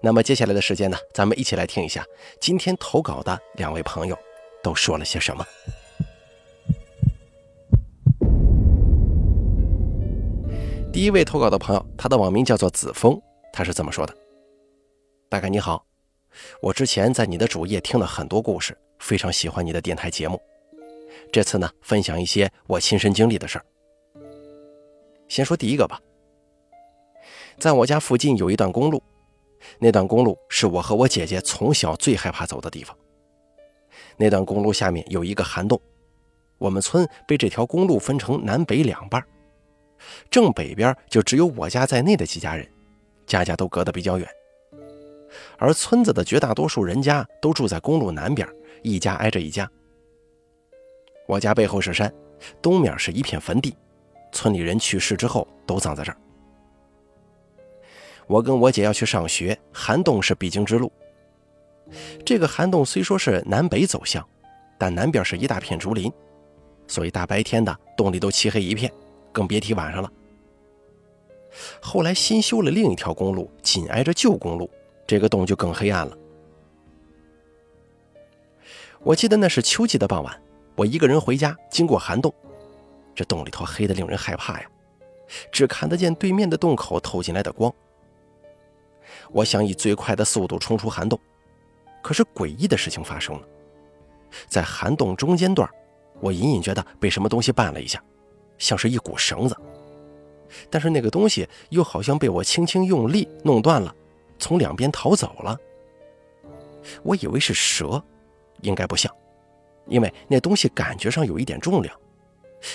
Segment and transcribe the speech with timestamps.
[0.00, 2.04] 那么接下来的时间呢，咱们一起来听一下
[2.40, 4.18] 今天投稿的两位朋友
[4.62, 5.44] 都说了些什么。
[10.92, 13.20] 第一位投稿的朋友，他的网名叫做子枫，
[13.52, 14.14] 他是这么说的
[15.28, 15.84] ：“大概你好，
[16.60, 20.40] 我之前在你的主页听了很多故事，非常喜欢你的电台节目。
[21.32, 23.64] 这次呢，分享一些我亲身经历的事儿。
[25.26, 26.00] 先说第一个吧，
[27.58, 29.02] 在我家附近有一段公路。”
[29.78, 32.96] 那段公路是我和我姐姐从小最害怕走的地方。
[34.16, 35.80] 那段公路下面有一个涵洞，
[36.58, 39.22] 我们村被这条公路分成南北两半，
[40.30, 42.68] 正北边就只有我家在内的几家人，
[43.26, 44.28] 家家都隔得比较远。
[45.58, 48.48] 而村子的绝大多数人家都住在公路南边，
[48.82, 49.68] 一家挨着一家。
[51.26, 52.12] 我家背后是山，
[52.62, 53.76] 东面是一片坟地，
[54.30, 56.18] 村里人去世之后都葬在这儿。
[58.26, 60.90] 我跟我姐要去上学，涵洞是必经之路。
[62.24, 64.26] 这个涵洞虽说是南北走向，
[64.78, 66.10] 但南边是一大片竹林，
[66.86, 68.90] 所以大白天的洞里都漆黑一片，
[69.30, 70.10] 更别提晚上了。
[71.80, 74.68] 后来新修了另一条公路，紧挨着旧公路，
[75.06, 76.16] 这个洞就更黑暗了。
[79.00, 80.42] 我记得那是秋季的傍晚，
[80.74, 82.34] 我一个人回家，经过涵洞，
[83.14, 84.66] 这洞里头黑得令人害怕呀，
[85.52, 87.72] 只看得见对面的洞口透进来的光。
[89.30, 91.18] 我想以最快的速度冲出涵洞，
[92.02, 93.46] 可是诡异的事情发生了，
[94.48, 95.68] 在涵洞中间段，
[96.20, 98.02] 我隐隐觉得被什么东西绊了一下，
[98.58, 99.56] 像是一股绳子，
[100.70, 103.94] 但是那个东西又好像被我轻轻用力弄断了，
[104.38, 105.58] 从两边逃走了。
[107.02, 108.02] 我以为是蛇，
[108.60, 109.10] 应该不像，
[109.86, 111.98] 因为那东西感觉上有一点重量，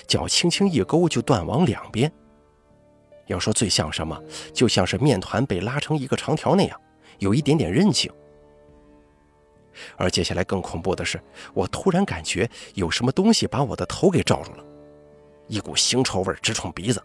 [0.08, 2.12] 脚轻轻一勾就断往两边。
[3.30, 4.22] 要说最像什么，
[4.54, 6.82] 就像是面团被拉成一个长条那样，
[7.20, 8.12] 有一点点韧性。
[9.96, 11.22] 而接下来更恐怖的是，
[11.54, 14.64] 我突然感觉有什么东西把我的头给罩住了，
[15.48, 17.02] 一股腥臭味直冲鼻子。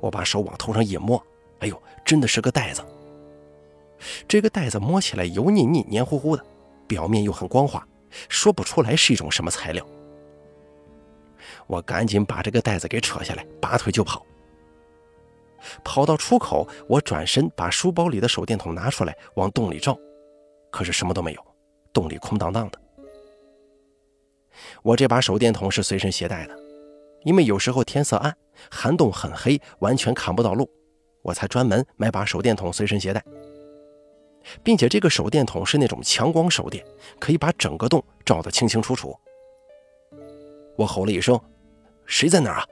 [0.00, 1.24] 我把手往头上一摸，
[1.60, 2.84] 哎呦，真的是个袋子。
[4.26, 6.44] 这个袋子摸起来油腻腻、黏糊糊的，
[6.88, 7.86] 表面又很光滑，
[8.28, 9.86] 说不出来是一种什么材料。
[11.66, 14.26] 我赶紧把这个袋子给扯下来，拔腿就跑。
[15.84, 19.98] 跑到出口，我转身把书包里的手电筒拿出来，往洞里照，
[20.70, 21.44] 可是什么都没有，
[21.92, 22.80] 洞里空荡荡的。
[24.82, 26.56] 我这把手电筒是随身携带的，
[27.24, 28.36] 因为有时候天色暗，
[28.70, 30.68] 涵洞很黑，完全看不到路，
[31.22, 33.24] 我才专门买把手电筒随身携带，
[34.62, 36.84] 并且这个手电筒是那种强光手电，
[37.18, 39.16] 可以把整个洞照得清清楚楚。
[40.76, 41.38] 我吼了一声
[42.06, 42.66] ：“谁在那儿啊？”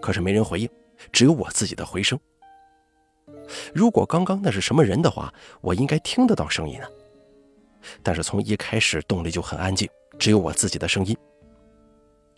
[0.00, 0.68] 可是没人回应。
[1.12, 2.18] 只有我自己的回声。
[3.74, 6.88] 如果刚刚那是什么人的话，我应该听得到声音啊。
[8.02, 9.88] 但是从一开始洞里就很安静，
[10.18, 11.16] 只有我自己的声音。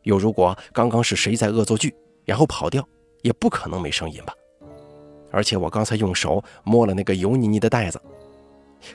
[0.05, 2.87] 又如果刚刚是谁在恶作剧，然后跑掉，
[3.23, 4.35] 也不可能没声音吧？
[5.31, 8.01] 而且我刚才用手摸了那个油腻腻的袋子，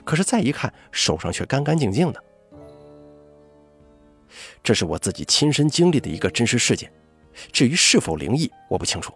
[0.03, 2.23] 可是再一看，手上却干干净净的。
[4.63, 6.91] 这是我自己亲身经历的一个真实事件，
[7.51, 9.13] 至于是否灵异，我不清楚。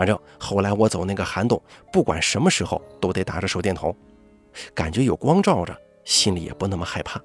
[0.00, 1.62] 反正后来我走那个涵洞，
[1.92, 3.94] 不管什么时候都得打着手电筒，
[4.74, 7.22] 感觉有光照着，心里也不那么害怕。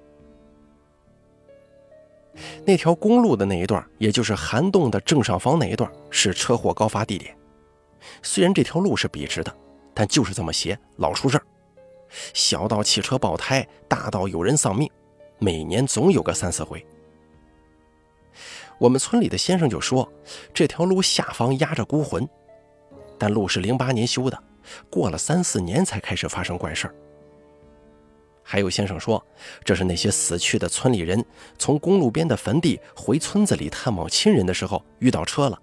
[2.66, 7.34] 那条公路的那一段，也就是涵洞的正上方那一段，是车祸高发地点。
[8.22, 9.56] 虽然这条路是笔直的，
[9.94, 11.46] 但就是这么斜，老出事儿。
[12.34, 14.92] 小到汽车爆胎，大到有人丧命，
[15.40, 16.86] 每年总有个三四回。
[18.78, 20.12] 我们村里的先生就说，
[20.54, 22.28] 这条路下方压着孤魂。
[23.18, 24.44] 但路是零八年修的，
[24.90, 26.96] 过了三四年才开始发生怪事儿。
[28.48, 29.26] 还有先生说，
[29.64, 31.24] 这是那些死去的村里人
[31.58, 35.60] 从公路边的坟地回村子里探望亲人的时候遇到车了，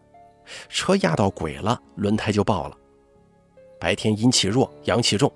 [0.68, 2.76] 车压到鬼了，轮胎就爆了。
[3.78, 5.32] 白天阴气弱，阳气重，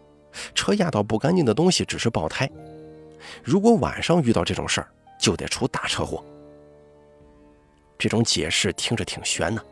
[0.55, 2.51] 车压到不干净的东西只是爆胎。
[3.45, 4.89] 如果晚上遇到这种事儿，
[5.21, 6.25] 就得出大车祸。
[7.97, 9.63] 这种解释听着挺悬呢，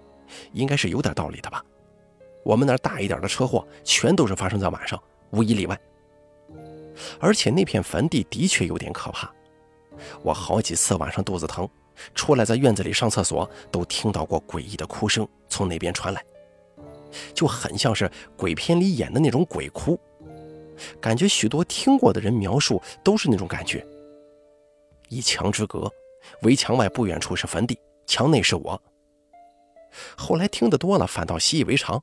[0.52, 1.64] 应该是有点道理的吧。
[2.44, 5.79] 我们那儿大一点的车祸，全都是发生在晚上，无一例外。
[7.19, 9.32] 而且那片坟地的确有点可怕。
[10.23, 11.69] 我好几次晚上肚子疼，
[12.14, 16.23] 出来在院子里上厕所，都听到过诡异的哭声从那边传来，
[17.32, 19.99] 就很像是鬼片里演的那种鬼哭。
[21.00, 23.85] 感觉许多听过的人描述都是那种感觉。
[25.08, 25.91] 一墙之隔，
[26.43, 28.81] 围墙外不远处是坟地，墙内是我。
[30.17, 32.02] 后来听得多了，反倒习以为常。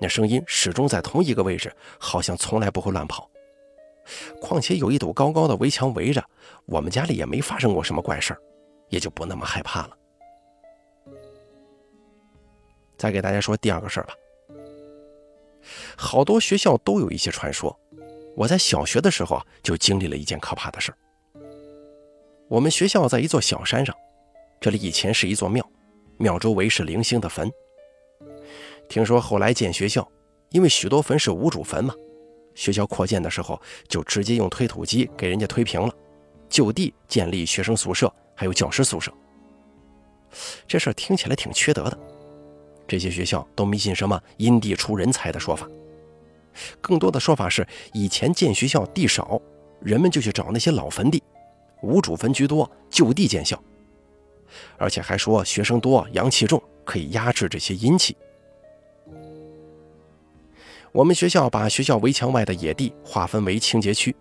[0.00, 3.30] 那声音始终在同一个位置，好像从来不会乱跑。
[4.40, 6.24] 况且有一堵高高的围墙围着，
[6.64, 8.40] 我们家里也没发生过什么怪事儿，
[8.88, 9.96] 也就不那么害怕了。
[12.96, 14.14] 再给大家说第二个事儿吧。
[15.96, 17.78] 好多学校都有一些传说，
[18.34, 20.96] 我在小学的时候就经历了一件可怕的事儿。
[22.48, 23.94] 我们学校在一座小山上，
[24.60, 25.64] 这里以前是一座庙，
[26.16, 27.50] 庙周围是零星的坟。
[28.90, 30.06] 听说后来建学校，
[30.48, 31.94] 因为许多坟是无主坟嘛，
[32.56, 35.94] 学校扩建的时候就直接用推土机给人家推平了，
[36.48, 39.12] 就地建立学生宿舍，还有教师宿舍。
[40.66, 41.96] 这事儿听起来挺缺德的，
[42.88, 45.68] 这些学校都迷信什么因地出人才的说法，
[46.80, 49.40] 更多的说法是以前建学校地少，
[49.80, 51.22] 人们就去找那些老坟地，
[51.80, 53.56] 无主坟居多，就地建校，
[54.78, 58.16] 而且还说学生多，阳气重，可以压制这些阴气。
[60.92, 64.14] 我们学校把学校围墙外的野地划分为清洁区，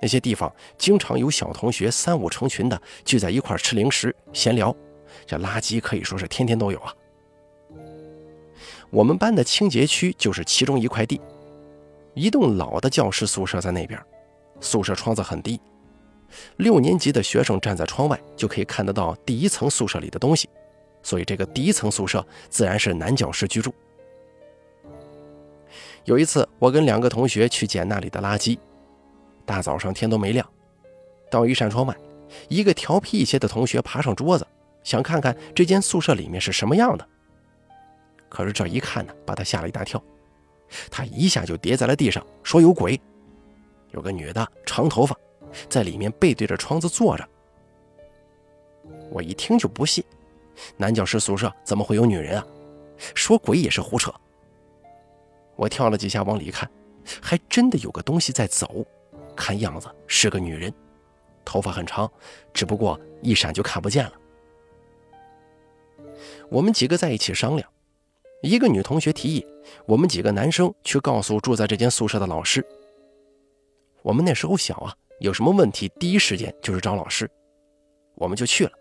[0.00, 4.74] 那些地方经常有小同学三五成群的聚在一块吃零食、闲聊，
[5.26, 6.94] 这垃圾可以说是天天都有啊。
[8.90, 11.20] 我们班的清洁区就是其中一块地，
[12.14, 14.00] 一栋老的教师宿舍在那边，
[14.60, 15.60] 宿舍窗子很低，
[16.58, 20.48] 六年级的学生站在窗外就可以看得到第一层宿舍里的东西，
[21.02, 23.74] 所以这个第一层宿舍自然是男教师居住。
[26.04, 28.58] 有一次，我跟两个同学去捡那里的垃圾。
[29.44, 30.48] 大早上天都没亮，
[31.30, 31.96] 到一扇窗外，
[32.48, 34.46] 一个调皮一些的同学爬上桌子，
[34.82, 37.06] 想看看这间宿舍里面是什么样的。
[38.28, 40.02] 可是这一看呢，把他吓了一大跳，
[40.90, 43.00] 他一下就跌在了地上，说有鬼，
[43.90, 45.16] 有个女的，长头发，
[45.68, 47.28] 在里面背对着窗子坐着。
[49.10, 50.02] 我一听就不信，
[50.76, 52.46] 男教师宿舍怎么会有女人啊？
[53.14, 54.12] 说鬼也是胡扯。
[55.62, 56.68] 我跳了几下往里看，
[57.20, 58.84] 还真的有个东西在走，
[59.36, 60.74] 看样子是个女人，
[61.44, 62.10] 头发很长，
[62.52, 64.12] 只不过一闪就看不见了。
[66.48, 67.70] 我们几个在一起商量，
[68.42, 69.46] 一个女同学提议，
[69.86, 72.66] 我们几个男生去告诉住在这间宿舍的老师。
[74.02, 77.30] 我们那时候小啊，有什么问题第一时间就是找老师，
[78.16, 78.72] 我们就去了。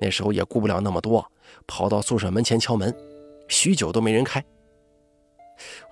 [0.00, 1.24] 那时候也顾不了那么多，
[1.68, 2.92] 跑到宿舍门前敲门，
[3.46, 4.44] 许久都没人开。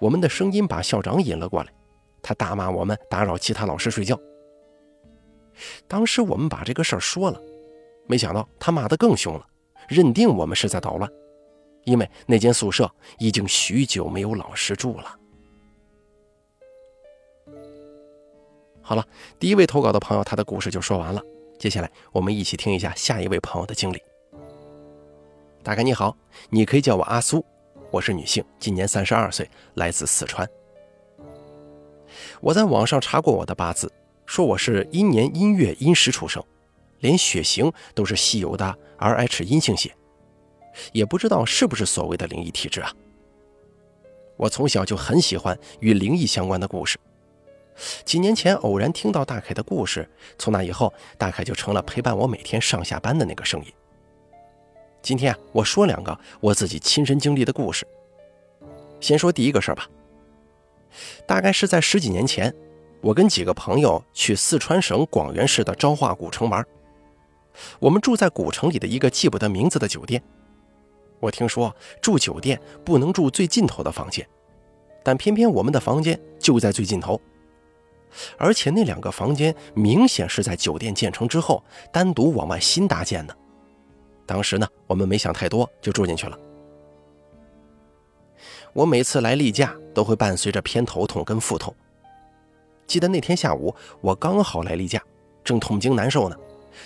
[0.01, 1.71] 我们的声音把校长引了过来，
[2.23, 4.19] 他大骂我们打扰其他老师睡觉。
[5.87, 7.41] 当时我们把这个事儿说了，
[8.07, 9.47] 没想到他骂得更凶了，
[9.89, 11.11] 认定我们是在捣乱，
[11.85, 15.17] 因为那间宿舍已经许久没有老师住了。
[18.81, 19.07] 好了，
[19.39, 21.23] 第一位投稿的朋友，他的故事就说完了。
[21.59, 24.01] 接下来我们一起听一下下一位朋友的经历。
[25.63, 26.17] 大概你好，
[26.49, 27.45] 你可以叫我阿苏。
[27.93, 30.49] 我是女性，今年三十二岁，来自四川。
[32.41, 33.93] 我在网上查过我的八字，
[34.27, 36.41] 说我是阴年阴月阴时出生，
[37.01, 39.93] 连血型都是稀有的 Rh 阴性血，
[40.93, 42.95] 也不知道是不是所谓的灵异体质啊。
[44.37, 46.97] 我从小就很喜欢与灵异相关的故事，
[48.05, 53.73] 几年前偶然听到大凯的故事，从那以后，大凯就成了陪伴我每天上下班的那个声音。
[55.03, 57.87] 今天啊，我说两个我自己亲身经历的故事。
[59.01, 59.89] 先说第一个事儿吧。
[61.27, 62.55] 大概是在十几年前，
[63.01, 66.65] 我跟几个朋友去四川省广元市的昭化古城玩。
[67.79, 70.23] 我们住在古城里的一个记不得名字的酒店。
[71.19, 74.27] 我听说住酒店不能住最尽头的房间，
[75.03, 77.21] 但偏偏我们的房间就在最尽头，
[78.37, 83.37] 而且那两个房间明显是在酒店建成之后单独往外新搭建的。
[84.31, 86.39] 当时呢，我们没想太多，就住进去了。
[88.73, 91.75] 我每次来例假都会伴随着偏头痛跟腹痛。
[92.87, 95.03] 记得那天下午，我刚好来例假，
[95.43, 96.37] 正痛经难受呢，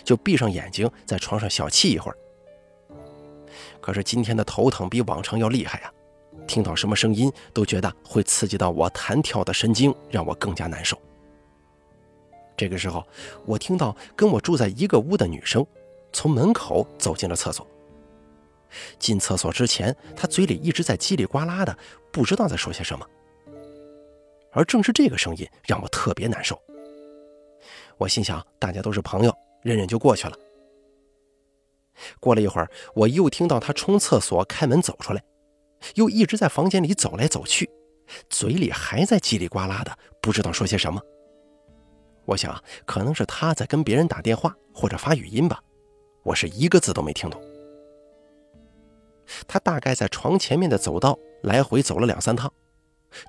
[0.02, 2.16] 就闭上眼睛在床上小憩一会儿。
[3.78, 5.92] 可是今天的头疼比往常要厉害呀，
[6.46, 10.98] 听到什么声音都觉得会刺激到我弹跳的神经，让我更加难受。
[12.56, 13.06] 这个时候，
[13.44, 15.62] 我听到跟我住在一个屋的女生。
[16.14, 17.66] 从门口走进了厕所。
[18.98, 21.76] 进厕所之前，他嘴里一直在叽里呱啦的，
[22.10, 23.06] 不知道在说些什么。
[24.52, 26.58] 而正是这个声音让我特别难受。
[27.98, 30.36] 我心想，大家都是朋友，忍忍就过去了。
[32.18, 35.22] 过了一会儿，我又听到他冲厕所开门走出来，
[35.94, 37.68] 又一直在房间里走来走去，
[38.28, 41.00] 嘴里还在叽里呱啦的，不知道说些什么。
[42.24, 45.62] 我想，可能是他在跟别人打电话或者发语音吧，
[46.24, 47.40] 我是一个字都没听懂。
[49.46, 52.52] 他大概在床前面的走道来回走了两三趟，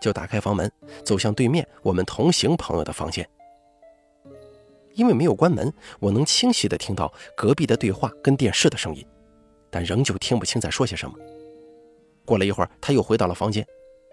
[0.02, 0.72] 就打开房门，
[1.04, 3.28] 走向对面我们同行朋友的房间。
[4.94, 9.06] 因为没有关门，我能清晰地听到隔壁的对话跟电视的声音，
[9.70, 11.18] 但仍旧听不清在说些什么。
[12.24, 13.66] 过了一会儿，他又回到了房间，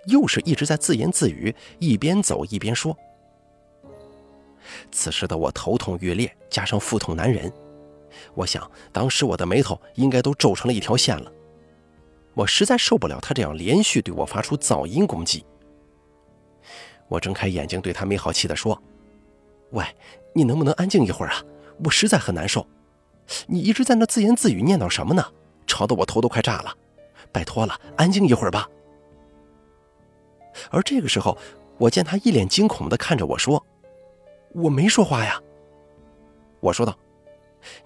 [0.06, 2.96] 又是一直在自言自语，一边走一边说。
[4.90, 7.52] 此时的我头痛欲裂，加上腹痛难忍，
[8.34, 11.32] 我想当时我的眉头应该都皱成了一条线了。
[12.34, 15.44] 我实在受不了他这样连续对我发出噪音攻击。
[17.08, 18.80] 我睁开眼睛对他没好气地说
[19.72, 19.84] ：“喂。”
[20.34, 21.44] 你能不能安静一会儿啊？
[21.84, 22.66] 我实在很难受。
[23.46, 25.22] 你一直在那自言自语念叨什么呢？
[25.66, 26.74] 吵得我头都快炸了。
[27.30, 28.66] 拜托了，安静一会儿吧。
[30.70, 31.36] 而这个时候，
[31.76, 33.62] 我见他一脸惊恐地看着我说
[34.56, 35.38] ：“我没说话呀。”
[36.60, 36.96] 我说道：“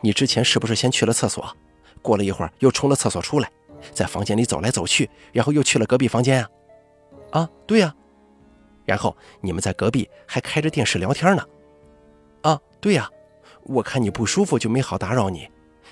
[0.00, 1.56] 你之前是不是先去了厕所？
[2.02, 3.50] 过了一会儿又冲了厕所出来，
[3.92, 6.50] 在房间里走来走去，然后又去了隔壁房间啊？
[7.32, 7.94] 啊，对呀。
[8.84, 11.44] 然后你们在隔壁还开着电视聊天呢。”
[12.42, 13.10] 啊，对呀，
[13.64, 15.48] 我看你不舒服就没好打扰你，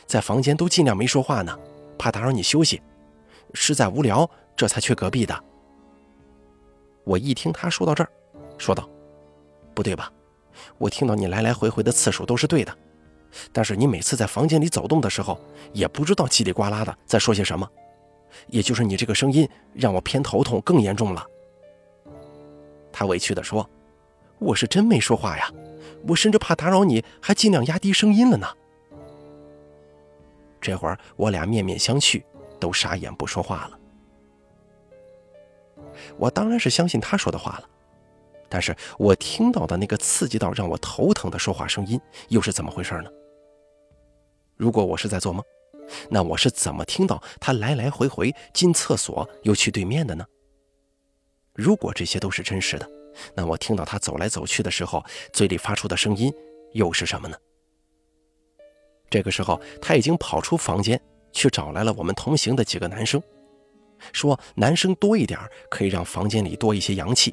[0.06, 1.58] 在房间都尽量没说话呢，
[1.98, 2.80] 怕打扰你休息，
[3.54, 5.44] 实在无聊这才去隔壁的。
[7.02, 8.10] 我一听他说到这儿，
[8.56, 8.88] 说道
[9.74, 10.12] ：“不对吧？
[10.78, 12.72] 我听到你来来回回的次数都是对的，
[13.52, 15.38] 但是你每次在房间里走动的时候，
[15.72, 17.68] 也不知道叽里呱啦的在说些什么，
[18.48, 21.26] 也就是你这个声音让我偏头痛更严重了。”
[22.92, 23.68] 他委屈地说
[24.38, 25.50] ：“我是真没说话呀。”
[26.06, 28.46] 我甚至怕打扰你，还尽量压低声音了呢。
[30.60, 32.22] 这会儿我俩面面相觑，
[32.60, 33.78] 都傻眼不说话了。
[36.18, 37.68] 我当然是相信他说的话了，
[38.50, 41.98] 但是我听到的那个刺激到让我头疼的说话声音
[42.28, 43.10] 又是怎么回事呢？
[44.56, 45.44] 如果我是在做梦，
[46.08, 50.24] 那我是怎么听到他来来回回进厕所又去对面的呢？
[51.54, 52.88] 如果这些都是真实的。
[53.36, 56.32] 那我听到他走来走去的时候，嘴里发出的声音
[56.72, 57.36] 又是什么呢？
[59.08, 61.00] 这个时候，他已经跑出房间
[61.32, 63.22] 去找来了我们同行的几个男生，
[64.12, 65.38] 说男生多一点
[65.70, 67.32] 可以让房间里多一些阳气，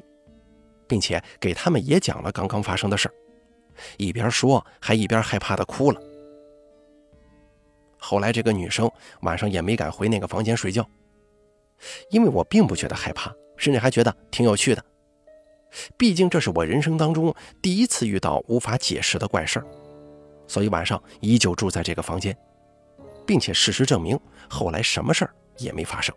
[0.86, 3.14] 并且给他们也讲了刚刚发生的事儿，
[3.96, 6.00] 一边说还一边害怕的哭了。
[8.04, 8.90] 后来这个女生
[9.20, 10.84] 晚上也没敢回那个房间睡觉，
[12.10, 14.84] 因为我并不觉得害怕，甚至还觉得挺有趣的。
[15.96, 17.32] 毕竟这是我人生当中
[17.62, 19.66] 第一次遇到无法解释的怪事儿，
[20.48, 22.36] 所以晚上依旧住在这个房间，
[23.24, 24.18] 并且事实证明，
[24.50, 26.12] 后来什么事儿也没发生。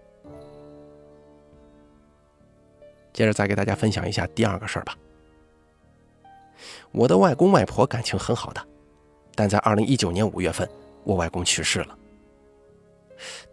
[3.13, 4.97] 接着再给大家分享一下第二个事儿吧。
[6.91, 8.67] 我的外公外婆感情很好的，
[9.35, 10.67] 但在二零一九年五月份，
[11.05, 11.97] 我外公去世了。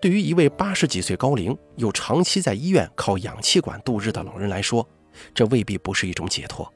[0.01, 4.85] 对于一位八十几岁高龄又长期在医院靠氧气管度日的老人来说，
[5.33, 6.69] 这未必不是一种解脱。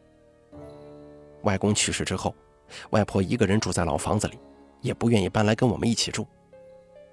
[1.43, 2.33] 外公去世之后，
[2.91, 4.39] 外婆一个人住在老房子里，
[4.81, 6.25] 也不愿意搬来跟我们一起住。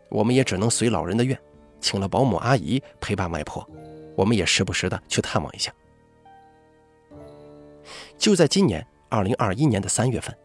[0.10, 1.36] 我们也只能随老人的愿，
[1.80, 3.68] 请了保姆阿姨陪伴外婆。
[4.16, 5.74] 我们也时不时的去探望一下。
[8.16, 10.36] 就在今年二零二一年的三月份，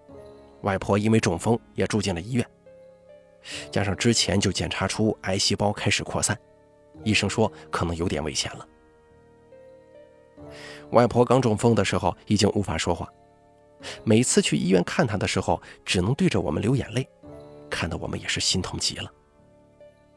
[0.63, 2.47] 外婆因为中风也住进了医院，
[3.71, 6.39] 加上之前就检查出癌细胞开始扩散，
[7.05, 8.67] 医生说可能有点危险了。
[10.91, 13.09] 外婆刚中风的时候已经无法说话，
[14.05, 17.07] 每次去医院看她的时候，只能对着我们流眼泪，
[17.69, 19.13] 看得我们也是心痛极了。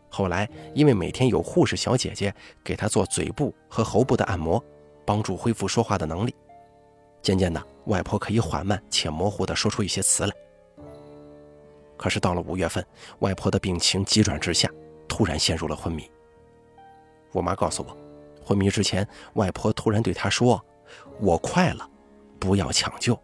[0.10, 2.34] 后来因为每天有护士小姐姐
[2.64, 4.64] 给她做嘴部和喉部的按摩，
[5.06, 6.36] 帮助恢复说话的能力，
[7.22, 10.34] 渐渐的，外婆可以缓慢且模糊地说出一些词来。
[12.02, 12.84] 可是到了五月份，
[13.20, 14.68] 外婆的病情急转直下，
[15.08, 16.10] 突然陷入了昏迷。
[17.32, 17.96] 我妈告诉我。
[18.44, 20.60] 昏迷之前，外婆突然对她说
[21.22, 21.88] ：“我快了，
[22.40, 23.16] 不要抢救，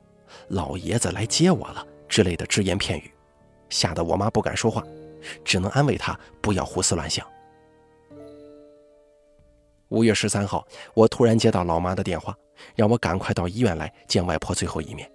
[0.50, 3.12] 老爷子来接我了。”之类的只言片语，
[3.68, 4.84] 吓得我妈不敢说话，
[5.44, 7.28] 只能安慰她不要胡思乱想。
[9.88, 12.38] 五月十三号，我突然接到老妈的电话，
[12.76, 15.12] 让我赶快到医院来见外婆最后一面。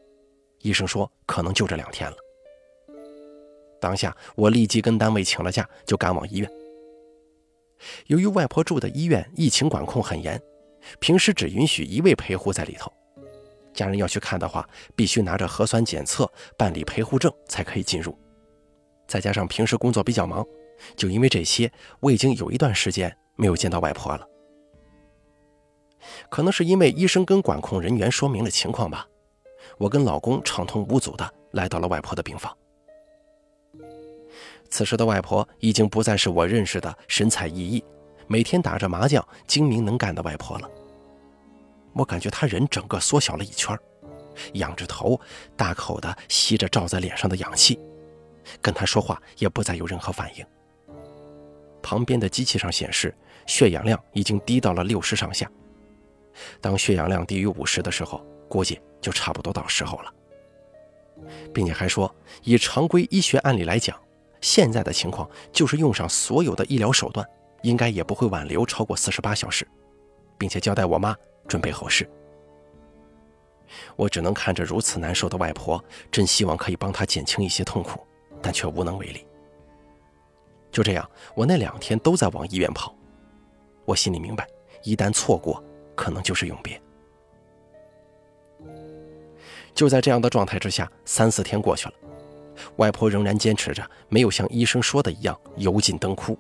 [0.59, 2.17] 医生说可能就这两天了。
[3.83, 6.49] 当下，我立即跟单位请了假，就赶往医院。
[8.07, 10.41] 由于外婆住的医院疫情管控很严，
[11.01, 12.93] 平时只允许一位陪护在里头，
[13.75, 18.17] 家人要去看的话，必须拿着核酸检测办理陪护证才可以进入。
[19.09, 20.47] 再加上平时工作比较忙，
[20.97, 24.25] 就因为这些，我已经有一段时间没有见到外婆了。
[26.31, 29.05] 可能是因为医生跟管控人员说明了情况吧，
[29.77, 32.57] 我跟老公畅通无阻的来到了外婆的病房。
[34.73, 37.85] 此时的外婆已经不再是我认识的神采奕奕、
[38.27, 40.71] 每天打着麻将、精明能干的外婆了。
[41.93, 43.79] 我感觉她人整个缩小了一圈，
[44.55, 45.21] 仰着头，
[45.59, 47.79] 大口的吸着罩在脸上的氧气，
[48.63, 50.47] 跟她说话也不再有任何反应。
[51.83, 53.15] 旁边的机器上显示
[53.47, 55.47] 血氧量已经低到了六十上下。
[56.63, 60.11] 当血氧量低于五十的时候，估计就差不多到时候了，
[61.53, 62.13] 并且还说，
[62.43, 63.95] 以常规医学案例来讲，
[64.43, 67.27] 现在的情况就是用上所有的医疗手段，
[67.63, 69.67] 应该也不会挽留超过四十八小时，
[70.37, 71.17] 并且交代我妈
[71.49, 72.07] 准备后事。
[73.97, 77.99] 我只能看着如此难受的外婆，真希望可以帮她减轻一些痛苦，
[78.43, 79.27] 但却无能为力。
[80.71, 82.95] 就这样，我那两天都在往医院跑，
[83.87, 84.47] 我心里明白，
[84.83, 85.63] 一旦错过。
[85.95, 86.81] 可能就是永别。
[89.75, 91.95] 就在这样的状态之下，三四天过去了，
[92.77, 96.39] 外婆仍然坚持着，没有像医生说的一样油尽灯枯。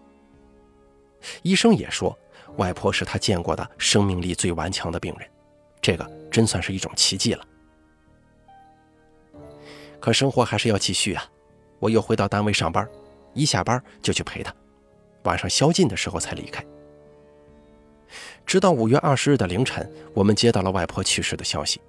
[1.43, 2.19] 医生也说，
[2.57, 5.29] 外婆是他见过的生命力最顽强的病人，
[5.81, 7.47] 这个真算是一种奇迹了。
[10.01, 11.25] 可生活还是要继续啊！
[11.79, 12.89] 我又回到单位上班，
[13.35, 14.53] 一下班就去陪她，
[15.23, 16.65] 晚上宵禁的时候才离开。
[18.45, 21.81] 直到五月二十日的凌晨，我们接到了外婆去世的消息。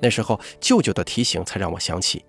[0.00, 2.24] 那时候，舅舅的提醒才让我想起，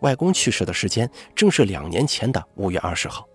[0.00, 3.28] 外公去世的时间正是两年前的五月二十号。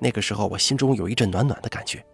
[0.00, 2.04] 那个时候，我心中有一阵暖暖的感觉。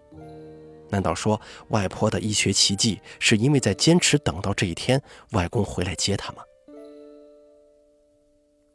[0.88, 5.00] 难道说，外婆的医学奇迹是因为在坚持等到这一天，
[5.32, 6.42] 外公回来接她吗？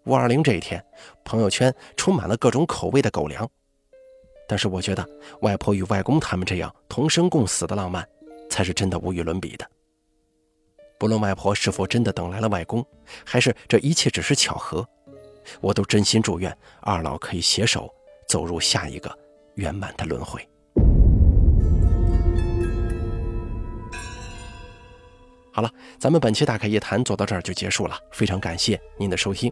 [0.05, 0.84] 五二零这一天，
[1.23, 3.49] 朋友圈充满了各种口味的狗粮。
[4.47, 5.08] 但是我觉得，
[5.41, 8.08] 外婆与外公他们这样同生共死的浪漫，
[8.49, 9.69] 才是真的无与伦比的。
[10.97, 12.86] 不论外婆是否真的等来了外公，
[13.25, 14.88] 还是这一切只是巧合，
[15.60, 17.93] 我都真心祝愿二老可以携手
[18.27, 19.13] 走入下一个
[19.55, 20.47] 圆满的轮回。
[25.51, 29.51] 好了，咱们本期大开夜谈做到这儿就结束了，非常感谢您的收听。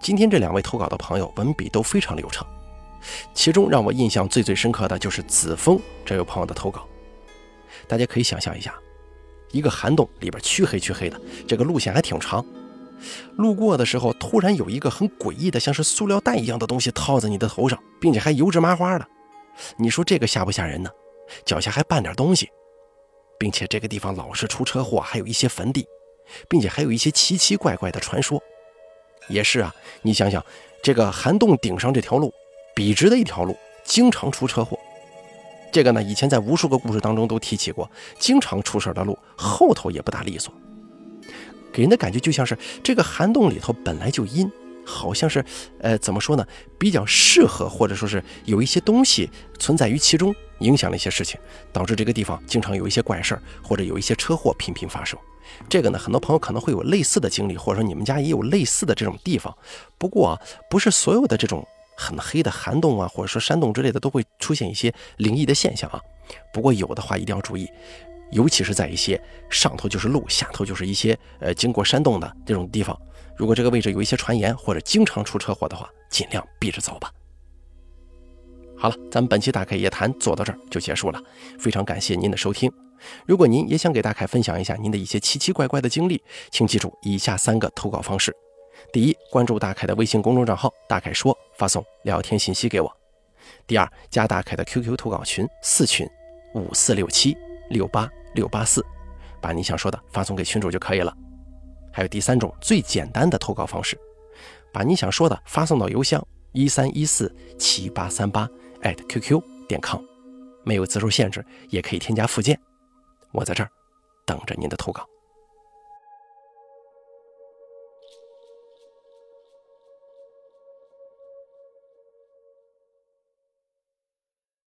[0.00, 2.46] 今天这两位投稿的朋友文笔都非常流畅。
[3.34, 6.86] 其中让我印象最最深刻的就是子枫这位朋友的投稿。
[7.88, 8.72] 大家可以想象一下，
[9.52, 12.44] 一个涵洞里边黢黑黢黑的，这个路线还挺长。
[13.36, 19.06] 路过的时候，突然有一个很诡异的，像是塑料袋一样的东西套在你的头上，并且还油芝麻花的。
[19.76, 20.90] 你说这个吓不吓人呢？
[21.44, 22.48] 脚下还绊点东西，
[23.38, 25.86] 并且这个地方老是出车祸，还有一些坟地，
[26.48, 28.42] 并且还有一些奇奇怪怪的传说。
[29.28, 30.44] 也是啊，你想想，
[30.82, 32.32] 这个涵洞顶上这条路。
[32.74, 34.78] 笔直的一条路，经常出车祸。
[35.72, 37.90] 这个呢，以前在无数个故事当中都提起过。
[38.18, 40.52] 经常出事的路，后头也不大利索，
[41.72, 44.48] 给人的感觉就像是这个涵洞里头本来就阴，
[44.84, 45.42] 好像是，
[45.80, 46.46] 呃，怎么说呢？
[46.78, 51.40] 比较适合，或者说是有一些东西存在于其中，影响了一些事情，
[51.72, 55.18] 导致这个地方经常有一些怪事儿，或者有一些车祸频频发生。
[55.70, 59.56] 这个呢，很多朋友可能会有类似的经历，或者说你们家也有类似的这种地方。
[59.96, 61.66] 不过啊，不是所有的这种。
[61.96, 66.00] 很黑的涵洞啊，或者说山洞之类的，都会出现一些灵异的现象啊。
[66.52, 67.68] 不过有的话一定要注意，
[68.30, 72.98] 尤其是在一些上头就是路，下头就是一些呃经过山洞的这种地方，
[73.36, 77.10] 如果这个位置有一些传言或者经常出车祸的话，尽量避着走吧。
[78.78, 81.22] 好了，咱们本期大凯夜谈做到这儿就结束了，
[81.58, 82.72] 非常感谢您的收听。
[83.26, 88.34] 如果您也想给大凯分享一下您的一些奇奇怪怪的经历，请记住以下三个投稿方式。
[88.90, 92.96] 第一，关注大凯的微信公众账号“大凯说”，发送聊天信息给我。
[93.66, 96.08] 第二，加大凯的 QQ 投稿群四群
[96.54, 97.36] 五四六七
[97.70, 98.84] 六八六八四，
[99.40, 101.14] 把你想说的发送给群主就可以了。
[101.92, 103.98] 还有第三种最简单的投稿方式，
[104.72, 108.48] 把你想说的发送到邮箱一三一四七八三八
[109.08, 110.02] @QQ 点 com，
[110.64, 112.58] 没有字数限制，也可以添加附件。
[113.32, 113.70] 我在这儿
[114.26, 115.06] 等着您的投稿。